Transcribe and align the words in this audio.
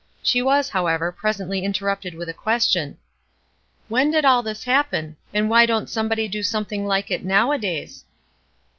She 0.23 0.41
was, 0.41 0.69
however, 0.69 1.11
presently 1.11 1.63
interrupted 1.63 2.15
with 2.15 2.27
a 2.27 2.33
question: 2.33 2.97
"When 3.87 4.09
did 4.09 4.25
all 4.25 4.41
this 4.41 4.63
happen? 4.63 5.15
And 5.31 5.47
why 5.47 5.67
don't 5.67 5.91
somebody 5.91 6.27
do 6.27 6.41
something 6.41 6.87
like 6.87 7.11
it 7.11 7.23
nowadays?" 7.23 8.03